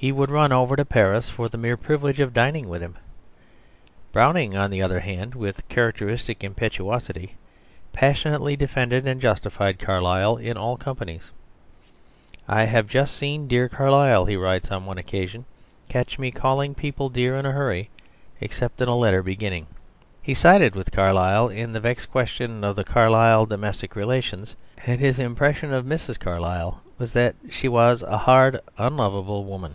[0.00, 2.94] He would run over to Paris for the mere privilege of dining with him.
[4.12, 7.34] Browning, on the other hand, with characteristic impetuosity,
[7.92, 11.32] passionately defended and justified Carlyle in all companies.
[12.46, 15.44] "I have just seen dear Carlyle," he writes on one occasion;
[15.88, 17.90] "catch me calling people dear in a hurry,
[18.40, 19.66] except in a letter beginning."
[20.22, 24.54] He sided with Carlyle in the vexed question of the Carlyle domestic relations,
[24.86, 26.20] and his impression of Mrs.
[26.20, 29.74] Carlyle was that she was "a hard unlovable woman."